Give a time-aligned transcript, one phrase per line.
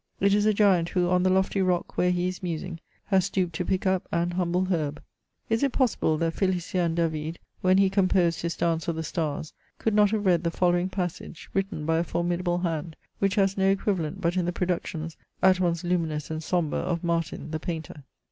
[0.19, 3.53] It is a giant, who, on the lofty rock where he is musing, has stooped
[3.53, 4.99] to pick up an humble herb.
[5.47, 9.93] Is it possible that Felicien David, when he composed his Dance of the Stars, could
[9.93, 14.21] not have read the foUowii^ passage, written by a formidable hand, which has no equivalent
[14.21, 18.03] but in the productions, at once luminous and sombre, of Martin, the painter